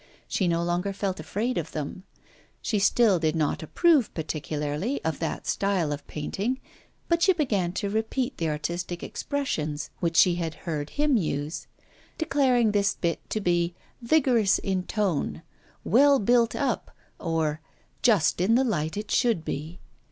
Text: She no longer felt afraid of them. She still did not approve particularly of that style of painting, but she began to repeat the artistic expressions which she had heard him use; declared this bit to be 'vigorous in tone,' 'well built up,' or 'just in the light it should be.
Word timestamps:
She 0.27 0.47
no 0.47 0.63
longer 0.63 0.93
felt 0.93 1.19
afraid 1.19 1.59
of 1.59 1.73
them. 1.73 2.05
She 2.59 2.79
still 2.79 3.19
did 3.19 3.35
not 3.35 3.61
approve 3.61 4.11
particularly 4.15 4.99
of 5.05 5.19
that 5.19 5.45
style 5.45 5.91
of 5.93 6.07
painting, 6.07 6.59
but 7.07 7.21
she 7.21 7.33
began 7.33 7.71
to 7.73 7.87
repeat 7.87 8.37
the 8.37 8.49
artistic 8.49 9.03
expressions 9.03 9.91
which 9.99 10.17
she 10.17 10.37
had 10.37 10.55
heard 10.65 10.89
him 10.89 11.17
use; 11.17 11.67
declared 12.17 12.73
this 12.73 12.95
bit 12.95 13.29
to 13.29 13.39
be 13.39 13.75
'vigorous 14.01 14.57
in 14.57 14.85
tone,' 14.85 15.43
'well 15.83 16.17
built 16.17 16.55
up,' 16.55 16.89
or 17.19 17.61
'just 18.01 18.41
in 18.41 18.55
the 18.55 18.63
light 18.63 18.97
it 18.97 19.11
should 19.11 19.45
be. 19.45 19.79